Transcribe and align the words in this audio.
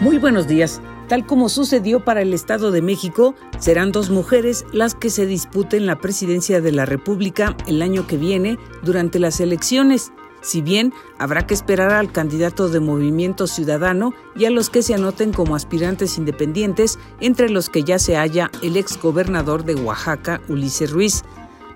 Muy 0.00 0.18
buenos 0.18 0.46
días. 0.46 0.80
Tal 1.08 1.26
como 1.26 1.48
sucedió 1.48 2.04
para 2.04 2.22
el 2.22 2.32
Estado 2.32 2.70
de 2.70 2.82
México, 2.82 3.34
serán 3.58 3.90
dos 3.90 4.10
mujeres 4.10 4.64
las 4.72 4.94
que 4.94 5.10
se 5.10 5.26
disputen 5.26 5.86
la 5.86 5.96
presidencia 5.96 6.60
de 6.60 6.70
la 6.70 6.86
República 6.86 7.56
el 7.66 7.82
año 7.82 8.06
que 8.06 8.16
viene 8.16 8.60
durante 8.84 9.18
las 9.18 9.40
elecciones. 9.40 10.12
Si 10.40 10.62
bien 10.62 10.92
habrá 11.18 11.48
que 11.48 11.54
esperar 11.54 11.90
al 11.90 12.12
candidato 12.12 12.68
de 12.68 12.78
Movimiento 12.78 13.48
Ciudadano 13.48 14.14
y 14.36 14.44
a 14.44 14.50
los 14.50 14.70
que 14.70 14.82
se 14.82 14.94
anoten 14.94 15.32
como 15.32 15.56
aspirantes 15.56 16.16
independientes, 16.16 16.96
entre 17.18 17.50
los 17.50 17.68
que 17.68 17.82
ya 17.82 17.98
se 17.98 18.14
halla 18.14 18.52
el 18.62 18.76
exgobernador 18.76 19.64
de 19.64 19.74
Oaxaca, 19.74 20.40
Ulises 20.48 20.92
Ruiz. 20.92 21.24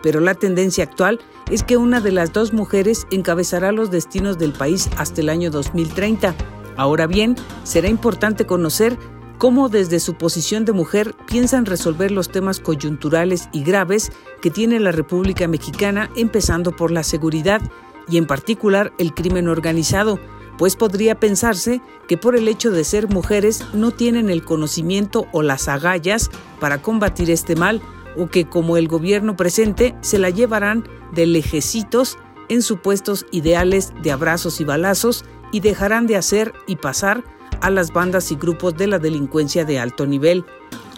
Pero 0.00 0.20
la 0.20 0.34
tendencia 0.34 0.84
actual 0.84 1.18
es 1.50 1.64
que 1.64 1.76
una 1.76 2.00
de 2.00 2.12
las 2.12 2.32
dos 2.32 2.52
mujeres 2.52 3.04
encabezará 3.10 3.72
los 3.72 3.90
destinos 3.90 4.38
del 4.38 4.52
país 4.52 4.88
hasta 4.96 5.22
el 5.22 5.28
año 5.28 5.50
2030 5.50 6.36
Ahora 6.76 7.06
bien, 7.06 7.36
será 7.64 7.88
importante 7.88 8.46
conocer 8.46 8.98
cómo 9.38 9.68
desde 9.68 9.98
su 10.00 10.14
posición 10.14 10.64
de 10.64 10.72
mujer 10.72 11.14
piensan 11.26 11.66
resolver 11.66 12.10
los 12.10 12.30
temas 12.30 12.60
coyunturales 12.60 13.48
y 13.52 13.64
graves 13.64 14.12
que 14.40 14.50
tiene 14.50 14.78
la 14.78 14.92
República 14.92 15.48
Mexicana, 15.48 16.10
empezando 16.16 16.70
por 16.72 16.90
la 16.90 17.02
seguridad 17.02 17.60
y 18.08 18.18
en 18.18 18.26
particular 18.26 18.92
el 18.98 19.14
crimen 19.14 19.48
organizado, 19.48 20.18
pues 20.58 20.76
podría 20.76 21.18
pensarse 21.18 21.80
que 22.08 22.16
por 22.16 22.36
el 22.36 22.46
hecho 22.46 22.70
de 22.70 22.84
ser 22.84 23.08
mujeres 23.08 23.64
no 23.72 23.90
tienen 23.90 24.30
el 24.30 24.44
conocimiento 24.44 25.26
o 25.32 25.42
las 25.42 25.68
agallas 25.68 26.30
para 26.60 26.80
combatir 26.80 27.30
este 27.30 27.56
mal, 27.56 27.80
o 28.16 28.28
que 28.28 28.48
como 28.48 28.76
el 28.76 28.88
gobierno 28.88 29.36
presente 29.36 29.96
se 30.02 30.18
la 30.18 30.30
llevarán 30.30 30.84
de 31.12 31.26
lejecitos 31.26 32.18
en 32.48 32.62
supuestos 32.62 33.26
ideales 33.32 33.92
de 34.02 34.12
abrazos 34.12 34.60
y 34.60 34.64
balazos 34.64 35.24
y 35.52 35.60
dejarán 35.60 36.08
de 36.08 36.16
hacer 36.16 36.52
y 36.66 36.76
pasar 36.76 37.22
a 37.60 37.70
las 37.70 37.92
bandas 37.92 38.32
y 38.32 38.34
grupos 38.34 38.76
de 38.76 38.88
la 38.88 38.98
delincuencia 38.98 39.64
de 39.64 39.78
alto 39.78 40.06
nivel. 40.06 40.44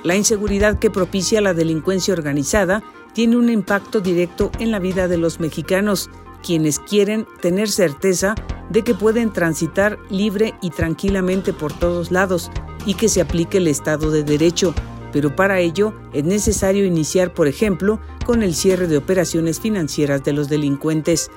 La 0.02 0.16
inseguridad 0.16 0.78
que 0.78 0.90
propicia 0.90 1.40
la 1.40 1.54
delincuencia 1.54 2.14
organizada 2.14 2.82
tiene 3.12 3.36
un 3.36 3.48
impacto 3.50 4.00
directo 4.00 4.50
en 4.58 4.70
la 4.70 4.78
vida 4.78 5.08
de 5.08 5.18
los 5.18 5.40
mexicanos, 5.40 6.10
quienes 6.42 6.78
quieren 6.78 7.26
tener 7.40 7.68
certeza 7.68 8.34
de 8.70 8.82
que 8.82 8.94
pueden 8.94 9.32
transitar 9.32 9.98
libre 10.10 10.54
y 10.60 10.70
tranquilamente 10.70 11.52
por 11.52 11.72
todos 11.72 12.10
lados 12.10 12.50
y 12.86 12.94
que 12.94 13.08
se 13.08 13.20
aplique 13.20 13.58
el 13.58 13.68
Estado 13.68 14.10
de 14.10 14.24
Derecho. 14.24 14.74
Pero 15.12 15.36
para 15.36 15.60
ello 15.60 15.94
es 16.12 16.24
necesario 16.24 16.84
iniciar, 16.84 17.32
por 17.32 17.46
ejemplo, 17.46 18.00
con 18.26 18.42
el 18.42 18.54
cierre 18.54 18.88
de 18.88 18.96
operaciones 18.96 19.60
financieras 19.60 20.24
de 20.24 20.32
los 20.32 20.48
delincuentes. 20.48 21.30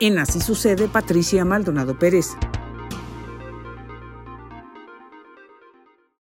En 0.00 0.18
Así 0.18 0.40
sucede, 0.40 0.88
Patricia 0.88 1.44
Maldonado 1.44 1.98
Pérez. 1.98 2.36